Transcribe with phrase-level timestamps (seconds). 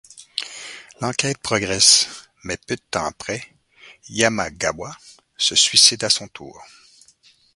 [0.99, 3.47] L'enquête progresse, mais peu de temps après,
[4.09, 4.97] Yamagawa
[5.37, 6.59] se suicide à son tour.